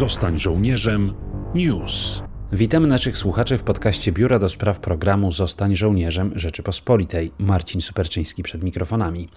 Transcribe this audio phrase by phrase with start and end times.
[0.00, 1.14] Zostań żołnierzem.
[1.54, 2.22] News.
[2.52, 7.32] Witamy naszych słuchaczy w podcaście Biura do Spraw Programu Zostań Żołnierzem Rzeczypospolitej.
[7.38, 9.28] Marcin Superczyński przed mikrofonami.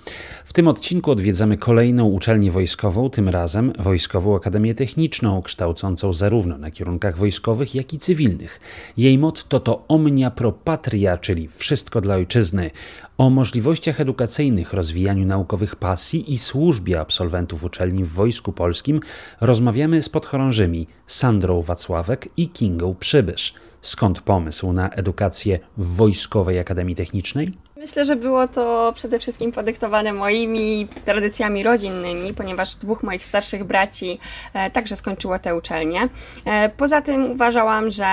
[0.45, 6.71] W tym odcinku odwiedzamy kolejną uczelnię wojskową, tym razem Wojskową Akademię Techniczną, kształcącą zarówno na
[6.71, 8.59] kierunkach wojskowych, jak i cywilnych.
[8.97, 12.71] Jej motto to Omnia Pro Patria, czyli wszystko dla ojczyzny.
[13.17, 18.99] O możliwościach edukacyjnych, rozwijaniu naukowych pasji i służbie absolwentów uczelni w Wojsku Polskim
[19.41, 23.53] rozmawiamy z podchorążymi Sandrą Wacławek i Kingą Przybysz.
[23.81, 27.53] Skąd pomysł na edukację w Wojskowej Akademii Technicznej?
[27.83, 34.19] Myślę, że było to przede wszystkim podyktowane moimi tradycjami rodzinnymi, ponieważ dwóch moich starszych braci
[34.53, 36.09] e, także skończyło tę uczelnię.
[36.45, 38.05] E, poza tym uważałam, że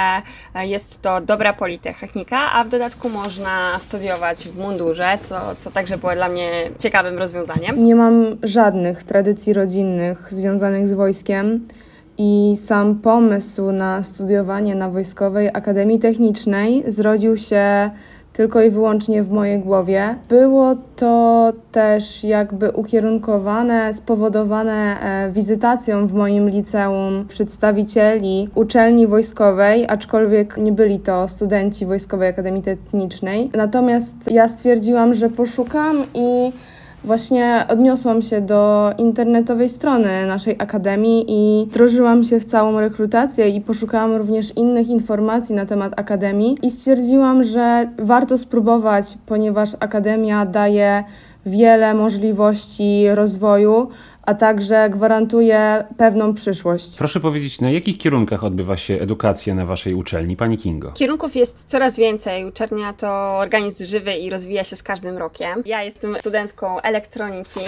[0.54, 6.14] jest to dobra politechnika, a w dodatku można studiować w mundurze, co, co także było
[6.14, 7.82] dla mnie ciekawym rozwiązaniem.
[7.82, 11.66] Nie mam żadnych tradycji rodzinnych związanych z wojskiem
[12.18, 17.90] i sam pomysł na studiowanie na Wojskowej Akademii Technicznej zrodził się
[18.40, 20.16] tylko i wyłącznie w mojej głowie.
[20.28, 30.56] Było to też jakby ukierunkowane, spowodowane e, wizytacją w moim liceum przedstawicieli uczelni wojskowej, aczkolwiek
[30.56, 33.50] nie byli to studenci Wojskowej Akademii Technicznej.
[33.54, 36.52] Natomiast ja stwierdziłam, że poszukam i
[37.04, 43.60] Właśnie odniosłam się do internetowej strony naszej akademii i wdrożyłam się w całą rekrutację i
[43.60, 51.04] poszukałam również innych informacji na temat akademii i stwierdziłam, że warto spróbować, ponieważ akademia daje
[51.46, 53.88] wiele możliwości rozwoju,
[54.22, 56.98] a także gwarantuje pewną przyszłość.
[56.98, 60.92] Proszę powiedzieć, na jakich kierunkach odbywa się edukacja na Waszej uczelni, Pani Kingo?
[60.92, 62.44] Kierunków jest coraz więcej.
[62.44, 65.62] Uczelnia to organizm żywy i rozwija się z każdym rokiem.
[65.66, 67.60] Ja jestem studentką elektroniki,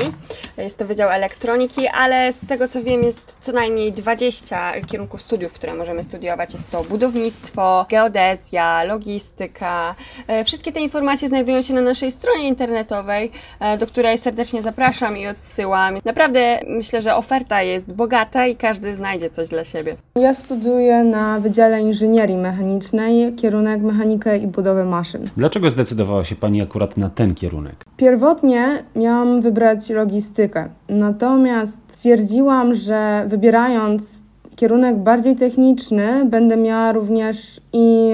[0.58, 5.52] jest to Wydział Elektroniki, ale z tego co wiem jest co najmniej 20 kierunków studiów,
[5.52, 6.52] które możemy studiować.
[6.52, 9.94] Jest to budownictwo, geodezja, logistyka.
[10.26, 15.16] E, wszystkie te informacje znajdują się na naszej stronie internetowej, e, do której serdecznie zapraszam
[15.16, 15.98] i odsyłam.
[16.04, 19.96] Naprawdę myślę, że oferta jest bogata i każdy znajdzie coś dla siebie.
[20.16, 25.30] Ja studiuję na Wydziale Inżynierii Mechanicznej, kierunek mechanika i budowę maszyn.
[25.36, 27.84] Dlaczego zdecydowała się Pani akurat na ten kierunek?
[27.96, 34.24] Pierwotnie miałam wybrać logistykę, natomiast stwierdziłam, że wybierając
[34.56, 38.12] kierunek bardziej techniczny, będę miała również i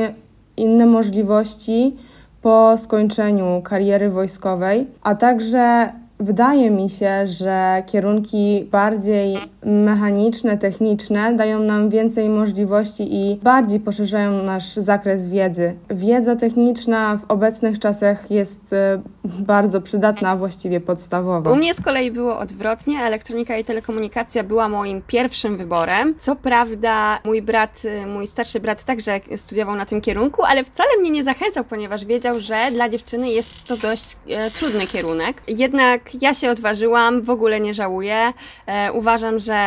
[0.56, 1.96] inne możliwości
[2.42, 9.36] po skończeniu kariery wojskowej, a także Wydaje mi się, że kierunki bardziej
[9.68, 15.74] mechaniczne, techniczne dają nam więcej możliwości i bardziej poszerzają nasz zakres wiedzy.
[15.90, 21.50] Wiedza techniczna w obecnych czasach jest e, bardzo przydatna, właściwie podstawowa.
[21.50, 23.00] U mnie z kolei było odwrotnie.
[23.00, 26.14] Elektronika i telekomunikacja była moim pierwszym wyborem.
[26.18, 30.88] Co prawda, mój brat, e, mój starszy brat także studiował na tym kierunku, ale wcale
[31.00, 35.42] mnie nie zachęcał, ponieważ wiedział, że dla dziewczyny jest to dość e, trudny kierunek.
[35.48, 38.32] Jednak ja się odważyłam, w ogóle nie żałuję.
[38.66, 39.57] E, uważam, że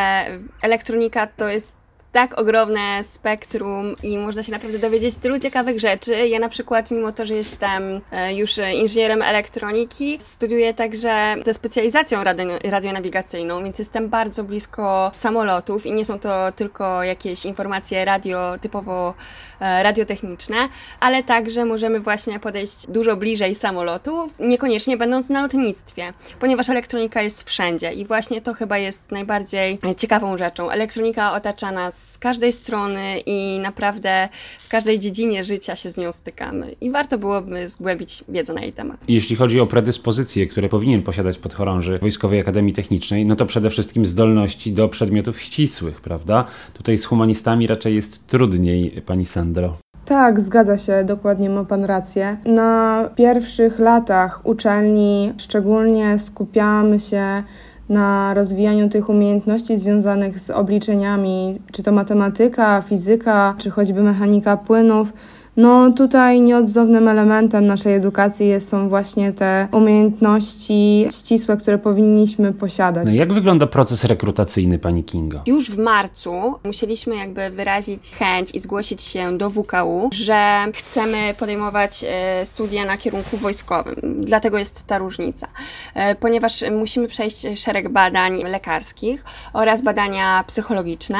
[0.62, 1.72] elektronika to jest
[2.12, 6.28] tak ogromne spektrum i można się naprawdę dowiedzieć tylu ciekawych rzeczy.
[6.28, 12.24] Ja na przykład, mimo to, że jestem e, już inżynierem elektroniki, studiuję także ze specjalizacją
[12.24, 18.54] radio, radionawigacyjną, więc jestem bardzo blisko samolotów i nie są to tylko jakieś informacje radio
[18.60, 19.14] typowo
[19.60, 20.56] e, radiotechniczne,
[21.00, 27.48] ale także możemy właśnie podejść dużo bliżej samolotu, niekoniecznie będąc na lotnictwie, ponieważ elektronika jest
[27.48, 30.70] wszędzie i właśnie to chyba jest najbardziej ciekawą rzeczą.
[30.70, 34.28] Elektronika otacza nas z każdej strony i naprawdę
[34.64, 36.74] w każdej dziedzinie życia się z nią stykamy.
[36.80, 39.04] I warto byłoby zgłębić wiedzę na jej temat.
[39.08, 44.06] Jeśli chodzi o predyspozycje, które powinien posiadać podchorąży Wojskowej Akademii Technicznej, no to przede wszystkim
[44.06, 46.44] zdolności do przedmiotów ścisłych, prawda?
[46.74, 49.76] Tutaj z humanistami raczej jest trudniej, pani Sandro.
[50.04, 52.36] Tak, zgadza się, dokładnie ma Pan rację.
[52.46, 57.42] Na pierwszych latach uczelni szczególnie skupiamy się
[57.92, 65.12] na rozwijaniu tych umiejętności związanych z obliczeniami, czy to matematyka, fizyka, czy choćby mechanika płynów.
[65.56, 73.06] No tutaj nieodzownym elementem naszej edukacji są właśnie te umiejętności ścisłe, które powinniśmy posiadać.
[73.06, 75.40] No jak wygląda proces rekrutacyjny Pani Kingo?
[75.46, 76.32] Już w marcu
[76.64, 82.96] musieliśmy jakby wyrazić chęć i zgłosić się do WKU, że chcemy podejmować e, studia na
[82.96, 83.96] kierunku wojskowym.
[84.18, 85.46] Dlatego jest ta różnica.
[85.94, 91.18] E, ponieważ musimy przejść szereg badań lekarskich oraz badania psychologiczne,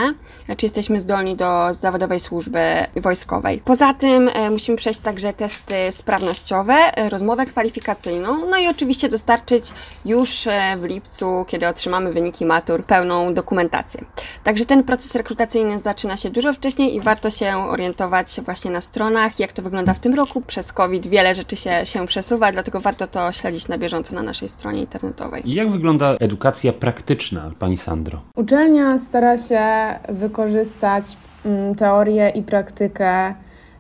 [0.57, 2.61] czy jesteśmy zdolni do zawodowej służby
[2.97, 3.63] wojskowej.
[3.65, 6.75] Poza tym tym musimy przejść także testy sprawnościowe,
[7.11, 9.65] rozmowę kwalifikacyjną, no i oczywiście dostarczyć
[10.05, 10.49] już
[10.79, 14.05] w lipcu, kiedy otrzymamy wyniki matur, pełną dokumentację.
[14.45, 19.39] Także ten proces rekrutacyjny zaczyna się dużo wcześniej i warto się orientować właśnie na stronach,
[19.39, 20.41] jak to wygląda w tym roku.
[20.41, 24.49] Przez COVID wiele rzeczy się, się przesuwa, dlatego warto to śledzić na bieżąco na naszej
[24.49, 25.43] stronie internetowej.
[25.47, 28.21] Jak wygląda edukacja praktyczna, Pani Sandro?
[28.37, 29.63] Uczelnia stara się
[30.09, 33.35] wykorzystać mm, teorię i praktykę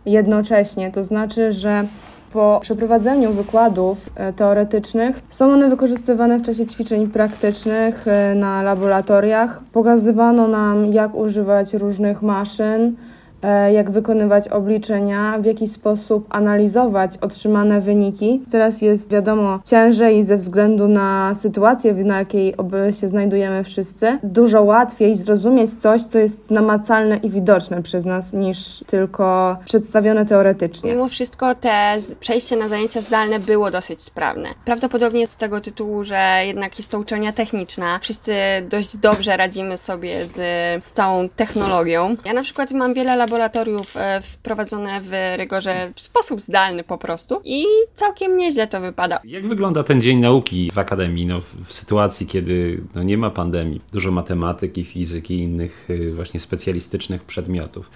[0.06, 1.87] jednocześnie, to znaczy, że
[2.32, 9.62] po przeprowadzeniu wykładów e, teoretycznych są one wykorzystywane w czasie ćwiczeń praktycznych e, na laboratoriach.
[9.72, 12.96] Pokazywano nam, jak używać różnych maszyn,
[13.72, 18.42] jak wykonywać obliczenia, w jaki sposób analizować otrzymane wyniki.
[18.50, 24.18] Teraz jest wiadomo ciężej ze względu na sytuację, na jakiej oby się znajdujemy wszyscy.
[24.22, 30.90] Dużo łatwiej zrozumieć coś, co jest namacalne i widoczne przez nas, niż tylko przedstawione teoretycznie.
[30.90, 34.48] Mimo wszystko te przejście na zajęcia zdalne było dosyć sprawne.
[34.64, 37.98] Prawdopodobnie z tego tytułu, że jednak jest to uczelnia techniczna.
[37.98, 38.34] Wszyscy
[38.70, 40.34] dość dobrze radzimy sobie z,
[40.84, 42.16] z całą technologią.
[42.24, 46.99] Ja na przykład mam wiele laboratoriów laboratoriów e, wprowadzone w rygorze w sposób zdalny po
[46.99, 47.64] prostu i
[47.94, 49.20] całkiem nieźle to wypada.
[49.25, 53.81] Jak wygląda ten dzień nauki w akademii, no, w sytuacji, kiedy no, nie ma pandemii,
[53.93, 57.90] dużo matematyki, fizyki i innych y, właśnie specjalistycznych przedmiotów?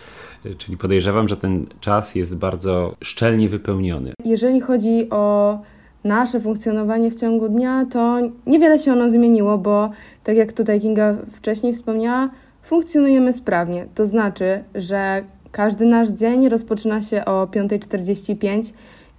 [0.47, 4.13] Y, czyli podejrzewam, że ten czas jest bardzo szczelnie wypełniony.
[4.25, 5.59] Jeżeli chodzi o
[6.05, 9.91] nasze funkcjonowanie w ciągu dnia, to niewiele się ono zmieniło, bo
[10.25, 12.31] tak jak tutaj Kinga wcześniej wspomniała,
[12.67, 13.87] funkcjonujemy sprawnie.
[13.95, 18.73] To znaczy, że każdy nasz dzień rozpoczyna się o 5.45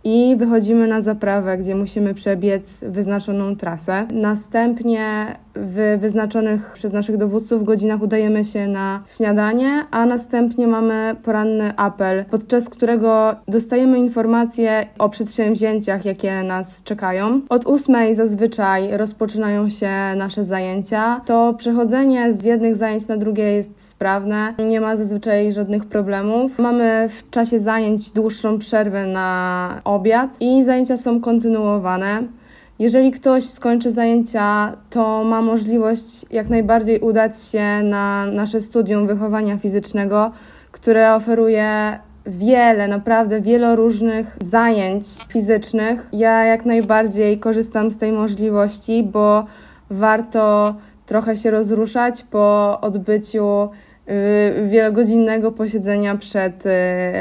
[0.03, 4.07] i wychodzimy na zaprawę, gdzie musimy przebiec wyznaczoną trasę.
[4.13, 11.73] Następnie w wyznaczonych przez naszych dowódców godzinach udajemy się na śniadanie, a następnie mamy poranny
[11.77, 17.41] apel, podczas którego dostajemy informacje o przedsięwzięciach, jakie nas czekają.
[17.49, 21.21] Od ósmej zazwyczaj rozpoczynają się nasze zajęcia.
[21.25, 26.59] To przechodzenie z jednych zajęć na drugie jest sprawne, nie ma zazwyczaj żadnych problemów.
[26.59, 32.23] Mamy w czasie zajęć dłuższą przerwę na obiad i zajęcia są kontynuowane.
[32.79, 39.57] Jeżeli ktoś skończy zajęcia, to ma możliwość jak najbardziej udać się na nasze studium wychowania
[39.57, 40.31] fizycznego,
[40.71, 46.09] które oferuje wiele, naprawdę wiele różnych zajęć fizycznych.
[46.13, 49.45] Ja jak najbardziej korzystam z tej możliwości, bo
[49.89, 50.75] warto
[51.05, 53.69] trochę się rozruszać po odbyciu
[54.67, 56.69] wielogodzinnego posiedzenia przed y,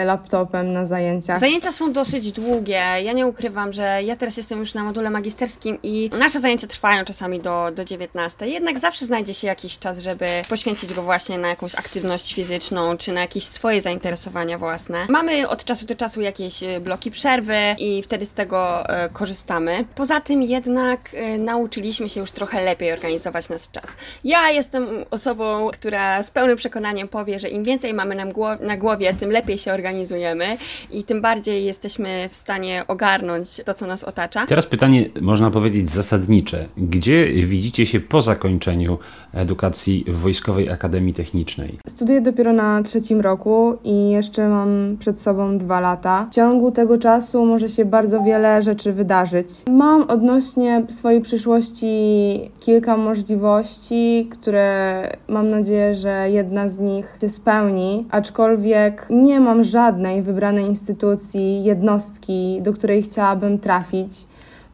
[0.04, 1.40] laptopem na zajęciach.
[1.40, 2.82] Zajęcia są dosyć długie.
[3.02, 7.04] Ja nie ukrywam, że ja teraz jestem już na module magisterskim i nasze zajęcia trwają
[7.04, 8.48] czasami do, do 19.
[8.48, 13.12] Jednak zawsze znajdzie się jakiś czas, żeby poświęcić go właśnie na jakąś aktywność fizyczną czy
[13.12, 15.06] na jakieś swoje zainteresowania własne.
[15.08, 19.84] Mamy od czasu do czasu jakieś y, bloki przerwy i wtedy z tego korzystamy.
[19.94, 21.00] Poza tym jednak
[21.38, 23.84] nauczyliśmy się już trochę lepiej organizować nasz czas.
[24.24, 28.60] Ja jestem osobą, która z pełnym przekonaniem przekonaniem powie, że im więcej mamy na, głow
[28.60, 30.56] na głowie, tym lepiej się organizujemy
[30.92, 34.46] i tym bardziej jesteśmy w stanie ogarnąć to, co nas otacza.
[34.46, 36.68] Teraz pytanie, można powiedzieć, zasadnicze.
[36.76, 38.98] Gdzie widzicie się po zakończeniu
[39.34, 41.78] edukacji w Wojskowej Akademii Technicznej?
[41.88, 46.26] Studiuję dopiero na trzecim roku i jeszcze mam przed sobą dwa lata.
[46.30, 49.48] W ciągu tego czasu może się bardzo wiele rzeczy wydarzyć.
[49.70, 51.86] Mam odnośnie swojej przyszłości
[52.60, 60.22] kilka możliwości, które mam nadzieję, że jedna z nich się spełni, aczkolwiek nie mam żadnej
[60.22, 64.26] wybranej instytucji, jednostki, do której chciałabym trafić.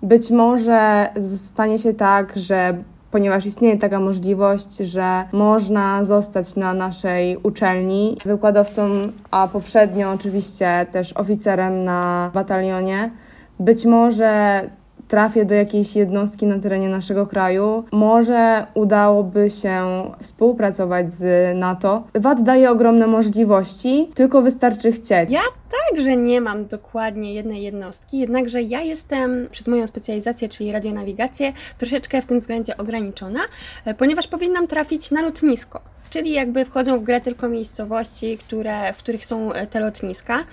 [0.02, 7.36] Być może stanie się tak, że ponieważ istnieje taka możliwość, że można zostać na naszej
[7.42, 8.88] uczelni wykładowcą,
[9.30, 13.10] a poprzednio oczywiście też oficerem na batalionie.
[13.60, 14.60] Być może
[15.12, 22.02] trafię do jakiejś jednostki na terenie naszego kraju, może udałoby się współpracować z NATO.
[22.14, 25.30] WAD daje ogromne możliwości, tylko wystarczy chcieć.
[25.30, 25.40] Ja
[25.70, 32.22] także nie mam dokładnie jednej jednostki, jednakże ja jestem przez moją specjalizację, czyli radionawigację, troszeczkę
[32.22, 33.40] w tym względzie ograniczona,
[33.84, 35.80] e, ponieważ powinnam trafić na lotnisko
[36.12, 40.44] czyli jakby wchodzą w grę tylko miejscowości, które, w których są e, te lotniska.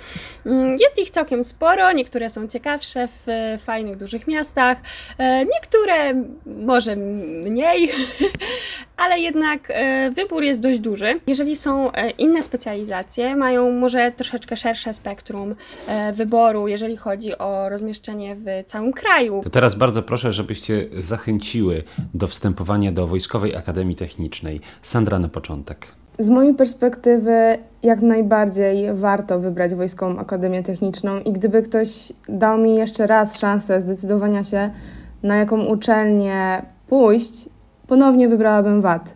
[0.46, 4.78] Mm, jest ich całkiem sporo, niektóre są ciekawsze w fajnych, dużych miastach,
[5.18, 7.92] e, niektóre może mniej,
[9.00, 11.20] ale jednak e, wybór jest dość duży.
[11.28, 15.56] Jeżeli są inne specjalizacje, mają może troszeczkę szersze spektrum
[16.14, 19.42] wyboru, jeżeli chodzi o rozmieszczenie w całym kraju.
[19.44, 24.62] To teraz bardzo proszę, żebyście zachęciły do wstępowania do Wojskowej Akademii Technicznej.
[24.82, 25.88] Sandra na początek początek?
[26.20, 32.76] Z mojej perspektywy jak najbardziej warto wybrać Wojskową Akademię Techniczną i gdyby ktoś dał mi
[32.76, 34.70] jeszcze raz szansę zdecydowania się,
[35.24, 37.50] na jaką uczelnię pójść,
[37.90, 39.16] ponownie wybrałabym WAT.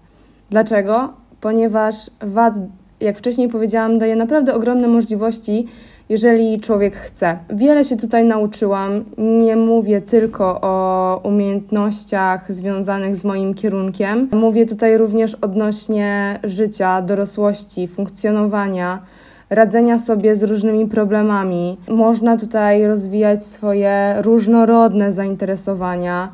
[0.50, 1.14] Dlaczego?
[1.42, 2.54] Ponieważ WAT,
[3.00, 5.68] jak wcześniej powiedziałam, daje naprawdę ogromne możliwości
[6.10, 7.38] jeżeli człowiek chce.
[7.50, 9.06] Wiele się tutaj nauczyłam.
[9.18, 14.30] Nie mówię tylko o umiejętnościach związanych z moim kierunkiem.
[14.32, 19.00] Mówię tutaj również odnośnie życia, dorosłości, funkcjonowania
[19.50, 21.78] radzenia sobie z różnymi problemami.
[21.90, 26.32] Można tutaj rozwijać swoje różnorodne zainteresowania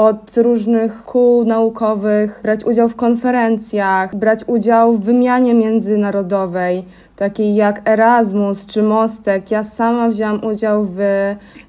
[0.00, 6.84] od różnych kół naukowych, brać udział w konferencjach, brać udział w wymianie międzynarodowej,
[7.16, 9.50] takiej jak Erasmus czy Mostek.
[9.50, 10.98] Ja sama wzięłam udział w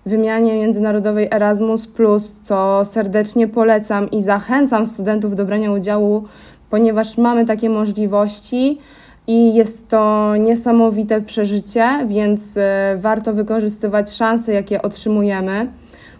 [0.06, 1.90] wymianie międzynarodowej Erasmus,
[2.44, 6.24] co serdecznie polecam i zachęcam studentów do brania udziału,
[6.70, 8.78] ponieważ mamy takie możliwości.
[9.28, 15.68] I jest to niesamowite przeżycie, więc e, warto wykorzystywać szanse, jakie otrzymujemy.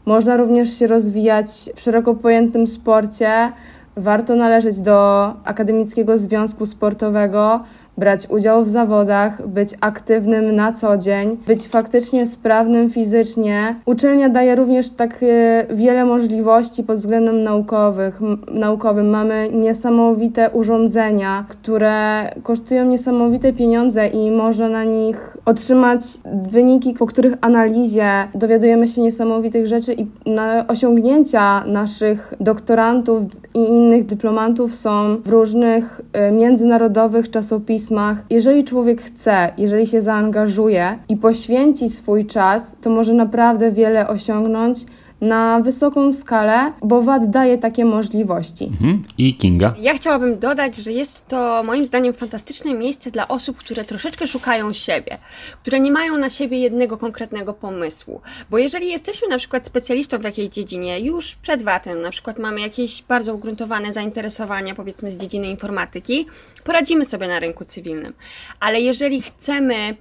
[0.06, 3.52] Można również się rozwijać w szeroko pojętym sporcie.
[3.96, 7.64] Warto należeć do Akademickiego Związku Sportowego,
[7.98, 13.76] brać udział w zawodach, być aktywnym na co dzień, być faktycznie sprawnym fizycznie.
[13.86, 18.20] Uczelnia daje również tak e, wiele możliwości pod względem naukowych,
[18.52, 19.10] naukowym.
[19.10, 26.02] Mamy niesamowite urządzenia, które kosztują niesamowite pieniądze i można na nich otrzymać
[26.50, 34.06] wyniki, po których analizie dowiadujemy się niesamowitych rzeczy i na osiągnięcia naszych doktorantów i innych
[34.06, 38.26] dyplomantów są w różnych e, międzynarodowych czasopismach pismach.
[38.30, 44.86] Jeżeli człowiek chce, jeżeli się zaangażuje i poświęci swój czas, to może naprawdę wiele osiągnąć
[45.22, 48.66] na wysoką skalę, bo WAD daje takie możliwości.
[48.66, 49.04] Mhm.
[49.18, 49.74] I Kinga?
[49.80, 54.74] Ja chciałabym dodać, że jest to moim zdaniem fantastyczne miejsce dla osób, które troszeczkę szukają
[54.74, 55.18] siebie,
[55.62, 58.22] które nie mają na siebie jednego konkretnego pomysłu.
[58.50, 62.62] Bo jeżeli jesteśmy na przykład specjalistą w jakiejś dziedzinie już przed VAT-em, na przykład mamy
[62.62, 66.26] jakieś bardzo ugruntowane zainteresowania, powiedzmy z dziedziny informatyki,
[66.64, 68.14] poradzimy sobie na rynku cywilnym.
[68.60, 69.96] Ale jeżeli chcemy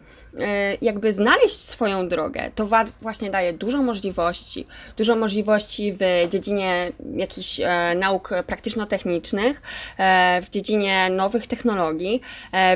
[0.82, 7.60] jakby znaleźć swoją drogę, to WAD właśnie daje dużo możliwości, dużo możliwości w dziedzinie jakichś
[7.60, 9.62] e, nauk praktyczno-technicznych,
[9.98, 12.20] e, w dziedzinie nowych technologii,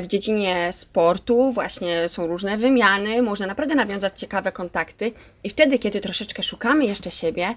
[0.01, 5.11] w dziedzinie sportu, właśnie są różne wymiany, można naprawdę nawiązać ciekawe kontakty.
[5.43, 7.55] I wtedy, kiedy troszeczkę szukamy jeszcze siebie,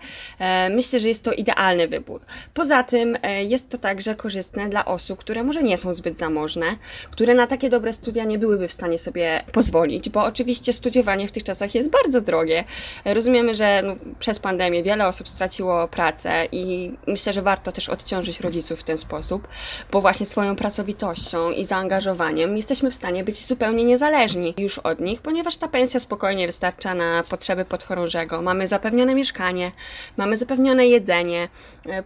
[0.71, 2.21] myślę, że jest to idealny wybór.
[2.55, 6.67] Poza tym jest to także korzystne dla osób, które może nie są zbyt zamożne,
[7.11, 11.29] które na takie dobre studia nie byłyby w stanie sobie pozwolić, pozwolić, bo oczywiście studiowanie
[11.29, 12.65] w tych czasach jest bardzo drogie.
[13.05, 18.41] Rozumiemy, że no, przez pandemię wiele osób straciło pracę i myślę, że warto też odciążyć
[18.41, 19.49] rodziców w ten sposób,
[19.91, 25.21] bo właśnie swoją pracowitością i zaangażowaniem jesteśmy w stanie być zupełnie niezależni już od nich,
[25.21, 28.43] ponieważ ta pensja spokojnie wystarcza na potrzeby podchorążego.
[28.43, 29.73] Mamy zapewnione mieszkanie,
[30.17, 31.49] mamy zapewnione jedzenie,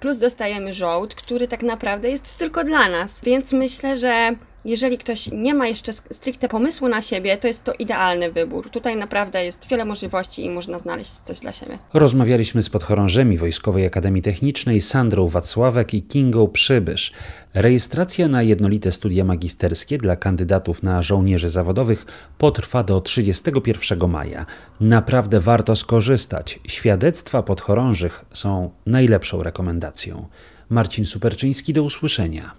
[0.00, 3.20] plus dostajemy żołd, który tak naprawdę jest tylko dla nas.
[3.22, 7.72] Więc myślę, że jeżeli ktoś nie ma jeszcze stricte pomysłu na siebie, to jest to
[7.72, 8.70] idealny wybór.
[8.70, 11.78] Tutaj naprawdę jest wiele możliwości i można znaleźć coś dla siebie.
[11.94, 17.12] Rozmawialiśmy z podchorążymi Wojskowej Akademii Technicznej Sandrą Wacławek i Kingą Przybysz.
[17.54, 22.06] Rejestracja na jednolite studia magisterskie dla kandydatów na żołnierzy zawodowych
[22.38, 24.46] potrwa do 31 maja.
[24.80, 26.60] Naprawdę warto skorzystać.
[26.66, 30.28] Świadectwa podchorążych są najlepszą rekomendacją.
[30.68, 32.54] Marcin Superczyński, do usłyszenia.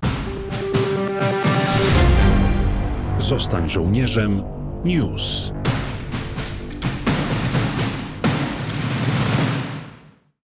[3.24, 4.44] Zostań żołnierzem.
[4.86, 5.54] News.